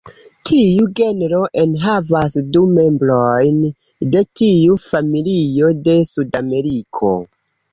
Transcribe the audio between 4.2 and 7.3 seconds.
tiu familio de Sudameriko.